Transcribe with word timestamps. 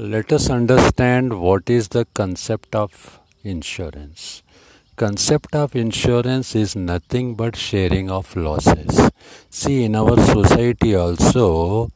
Let 0.00 0.32
us 0.32 0.48
understand 0.48 1.42
what 1.42 1.68
is 1.68 1.88
the 1.88 2.06
concept 2.14 2.74
of 2.74 3.20
insurance. 3.44 4.42
Concept 4.96 5.54
of 5.54 5.76
insurance 5.76 6.54
is 6.54 6.74
nothing 6.74 7.34
but 7.34 7.54
sharing 7.54 8.10
of 8.10 8.34
losses. 8.34 9.10
See, 9.50 9.84
in 9.84 9.94
our 9.94 10.16
society 10.24 10.94
also, 10.94 11.90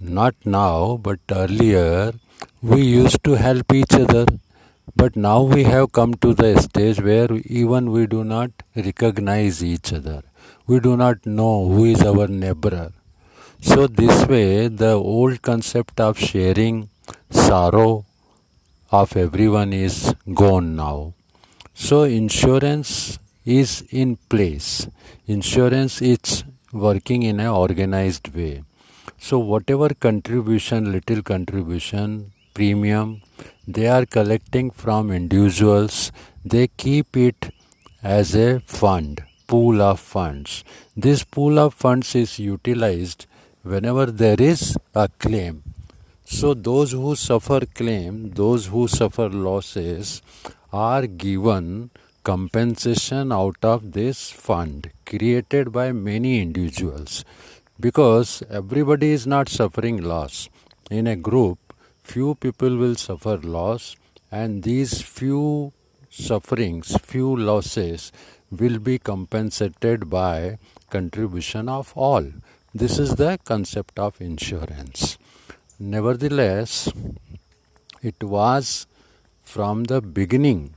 not 0.00 0.34
now 0.44 0.98
but 1.00 1.20
earlier, 1.30 2.14
we 2.62 2.82
used 2.82 3.22
to 3.22 3.34
help 3.34 3.72
each 3.72 3.94
other. 3.94 4.26
But 4.96 5.14
now 5.14 5.42
we 5.42 5.62
have 5.62 5.92
come 5.92 6.14
to 6.14 6.34
the 6.34 6.60
stage 6.60 7.00
where 7.00 7.32
even 7.32 7.92
we 7.92 8.08
do 8.08 8.24
not 8.24 8.50
recognize 8.74 9.62
each 9.62 9.92
other. 9.92 10.24
We 10.66 10.80
do 10.80 10.96
not 10.96 11.24
know 11.24 11.68
who 11.68 11.84
is 11.84 12.02
our 12.02 12.26
neighbor. 12.26 12.90
So, 13.60 13.86
this 13.86 14.26
way, 14.26 14.66
the 14.66 14.94
old 14.94 15.42
concept 15.42 16.00
of 16.00 16.18
sharing 16.18 16.88
sorrow 17.46 18.04
of 18.90 19.16
everyone 19.16 19.72
is 19.72 19.96
gone 20.34 20.74
now. 20.74 21.14
So 21.74 22.02
insurance 22.02 23.20
is 23.44 23.84
in 23.90 24.16
place. 24.32 24.88
Insurance 25.26 26.02
is 26.02 26.42
working 26.72 27.22
in 27.22 27.38
an 27.38 27.46
organized 27.46 28.34
way. 28.34 28.64
So 29.18 29.38
whatever 29.38 29.90
contribution, 30.06 30.90
little 30.90 31.22
contribution, 31.22 32.32
premium, 32.52 33.22
they 33.68 33.86
are 33.86 34.06
collecting 34.06 34.72
from 34.72 35.12
individuals, 35.12 36.10
they 36.44 36.66
keep 36.66 37.16
it 37.16 37.52
as 38.02 38.34
a 38.34 38.58
fund, 38.66 39.22
pool 39.46 39.80
of 39.82 40.00
funds. 40.00 40.64
This 40.96 41.22
pool 41.22 41.60
of 41.60 41.74
funds 41.74 42.16
is 42.16 42.40
utilized 42.40 43.26
whenever 43.62 44.06
there 44.06 44.40
is 44.40 44.76
a 44.96 45.08
claim 45.20 45.62
so, 46.28 46.54
those 46.54 46.90
who 46.90 47.14
suffer 47.14 47.60
claim, 47.66 48.30
those 48.30 48.66
who 48.66 48.88
suffer 48.88 49.28
losses, 49.28 50.22
are 50.72 51.06
given 51.06 51.90
compensation 52.24 53.30
out 53.30 53.56
of 53.62 53.92
this 53.92 54.32
fund 54.32 54.90
created 55.06 55.70
by 55.70 55.92
many 55.92 56.40
individuals 56.42 57.24
because 57.78 58.42
everybody 58.50 59.12
is 59.12 59.24
not 59.24 59.48
suffering 59.48 60.02
loss. 60.02 60.48
In 60.90 61.06
a 61.06 61.14
group, 61.14 61.58
few 62.02 62.34
people 62.34 62.76
will 62.76 62.96
suffer 62.96 63.36
loss, 63.36 63.94
and 64.32 64.64
these 64.64 65.00
few 65.02 65.72
sufferings, 66.10 66.96
few 67.04 67.36
losses 67.36 68.10
will 68.50 68.80
be 68.80 68.98
compensated 68.98 70.10
by 70.10 70.58
contribution 70.90 71.68
of 71.68 71.92
all. 71.94 72.24
This 72.74 72.98
is 72.98 73.14
the 73.14 73.38
concept 73.44 74.00
of 74.00 74.20
insurance. 74.20 75.18
Nevertheless, 75.78 76.90
it 78.00 78.22
was 78.22 78.86
from 79.42 79.84
the 79.84 80.00
beginning. 80.00 80.74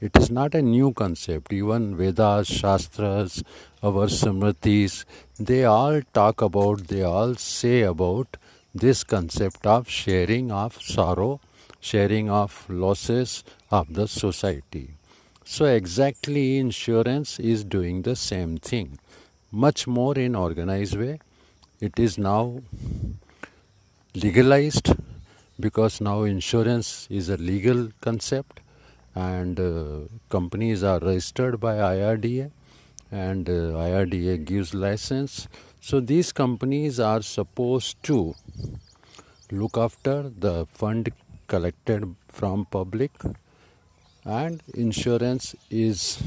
It 0.00 0.16
is 0.16 0.28
not 0.28 0.56
a 0.56 0.62
new 0.62 0.92
concept. 0.92 1.52
Even 1.52 1.96
Vedas, 1.96 2.48
Shastras, 2.48 3.44
our 3.80 4.08
Smritis, 4.08 5.04
they 5.38 5.64
all 5.64 6.00
talk 6.12 6.42
about, 6.42 6.88
they 6.88 7.02
all 7.02 7.36
say 7.36 7.82
about 7.82 8.38
this 8.74 9.04
concept 9.04 9.66
of 9.68 9.88
sharing 9.88 10.50
of 10.50 10.82
sorrow, 10.82 11.40
sharing 11.78 12.28
of 12.28 12.68
losses 12.68 13.44
of 13.70 13.94
the 13.94 14.08
society. 14.08 14.94
So, 15.44 15.66
exactly, 15.66 16.58
insurance 16.58 17.38
is 17.38 17.62
doing 17.62 18.02
the 18.02 18.16
same 18.16 18.56
thing, 18.56 18.98
much 19.52 19.86
more 19.86 20.18
in 20.18 20.34
organized 20.34 20.96
way. 20.96 21.20
It 21.80 22.00
is 22.00 22.18
now 22.18 22.62
legalized 24.14 24.92
because 25.60 26.00
now 26.00 26.22
insurance 26.22 27.06
is 27.10 27.28
a 27.28 27.36
legal 27.36 27.90
concept 28.00 28.60
and 29.14 29.60
uh, 29.60 30.08
companies 30.28 30.82
are 30.82 30.98
registered 30.98 31.60
by 31.60 31.76
IRDA 31.76 32.50
and 33.12 33.48
uh, 33.48 33.52
IRDA 33.52 34.44
gives 34.44 34.74
license. 34.74 35.46
So 35.80 36.00
these 36.00 36.32
companies 36.32 36.98
are 36.98 37.22
supposed 37.22 38.02
to 38.04 38.34
look 39.52 39.78
after 39.78 40.28
the 40.28 40.66
fund 40.66 41.12
collected 41.46 42.16
from 42.28 42.64
public 42.64 43.12
and 44.24 44.60
insurance 44.74 45.54
is 45.70 46.20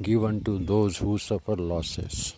given 0.00 0.42
to 0.44 0.58
those 0.58 0.96
who 0.96 1.18
suffer 1.18 1.56
losses 1.56 2.34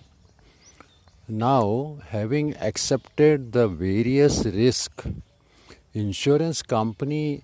now, 1.28 1.98
having 2.08 2.56
accepted 2.56 3.52
the 3.52 3.68
various 3.68 4.44
risk, 4.44 5.04
insurance 5.94 6.62
company 6.62 7.42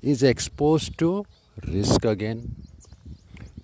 is 0.00 0.22
exposed 0.22 0.96
to 0.98 1.26
risk 1.66 2.04
again. 2.04 2.54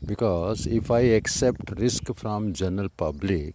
Because 0.04 0.66
if 0.66 0.90
I 0.90 1.00
accept 1.14 1.78
risk 1.78 2.12
from 2.16 2.54
general 2.54 2.88
public 2.88 3.54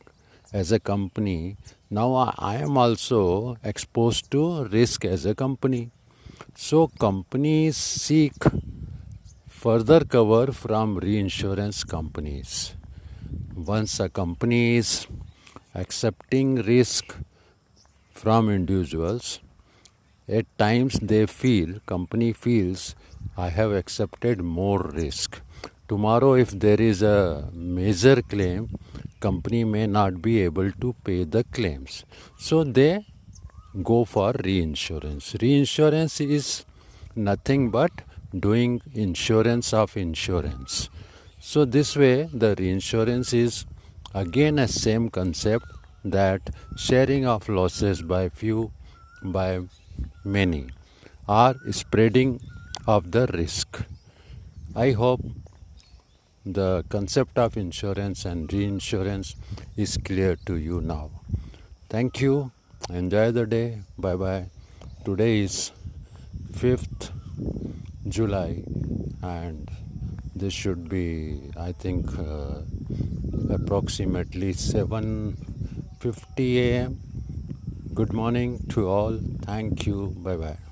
as 0.53 0.71
a 0.71 0.79
company, 0.79 1.57
now 1.89 2.13
I 2.15 2.55
am 2.55 2.77
also 2.77 3.57
exposed 3.65 4.31
to 4.31 4.63
risk 4.63 5.03
as 5.03 5.25
a 5.25 5.35
company. 5.35 5.91
So 6.55 6.87
companies 6.87 7.75
seek 7.75 8.33
further 9.45 10.05
cover 10.05 10.53
from 10.53 10.97
reinsurance 10.97 11.83
companies 11.83 12.75
once 13.65 13.99
a 13.99 14.09
company 14.09 14.77
is 14.77 15.07
accepting 15.73 16.55
risk 16.55 17.15
from 18.13 18.49
individuals 18.49 19.39
at 20.27 20.45
times 20.57 20.99
they 21.11 21.25
feel 21.25 21.79
company 21.85 22.31
feels 22.33 22.95
i 23.37 23.49
have 23.49 23.71
accepted 23.71 24.41
more 24.41 24.81
risk. 24.93 25.41
Tomorrow 25.87 26.33
if 26.33 26.51
there 26.51 26.81
is 26.81 27.01
a 27.01 27.49
major 27.53 28.21
claim 28.21 28.69
company 29.19 29.63
may 29.63 29.87
not 29.87 30.21
be 30.21 30.41
able 30.41 30.71
to 30.71 30.95
pay 31.03 31.23
the 31.23 31.43
claims. 31.43 32.05
So 32.37 32.63
they 32.63 33.05
go 33.83 34.05
for 34.05 34.33
reinsurance. 34.43 35.35
Reinsurance 35.41 36.21
is 36.21 36.65
nothing 37.15 37.71
but 37.71 37.91
doing 38.37 38.81
insurance 38.93 39.73
of 39.73 39.97
insurance 39.97 40.89
so 41.41 41.65
this 41.65 41.95
way 41.95 42.29
the 42.31 42.55
reinsurance 42.57 43.33
is 43.33 43.65
again 44.13 44.59
a 44.59 44.67
same 44.67 45.09
concept 45.09 45.65
that 46.05 46.49
sharing 46.77 47.25
of 47.25 47.49
losses 47.49 48.01
by 48.01 48.29
few 48.29 48.71
by 49.23 49.59
many 50.23 50.67
are 51.27 51.55
spreading 51.71 52.39
of 52.87 53.11
the 53.11 53.27
risk. 53.27 53.83
I 54.75 54.91
hope 54.91 55.21
the 56.45 56.83
concept 56.89 57.37
of 57.37 57.57
insurance 57.57 58.25
and 58.25 58.51
reinsurance 58.51 59.35
is 59.77 59.97
clear 59.97 60.35
to 60.45 60.55
you 60.55 60.81
now. 60.81 61.11
Thank 61.89 62.21
you. 62.21 62.51
Enjoy 62.89 63.31
the 63.31 63.45
day. 63.45 63.79
Bye 63.97 64.15
bye. 64.15 64.45
Today 65.05 65.39
is 65.39 65.71
5th 66.53 67.11
July 68.07 68.63
and 69.21 69.69
this 70.41 70.53
should 70.63 70.83
be 70.89 71.05
i 71.69 71.71
think 71.85 72.17
uh, 72.19 72.59
approximately 73.59 74.51
7:50 74.53 76.49
am 76.81 76.99
good 77.93 78.13
morning 78.13 78.57
to 78.69 78.87
all. 78.87 79.19
Thank 79.41 79.85
you. 79.85 80.15
Bye 80.23 80.37
bye 80.37 80.70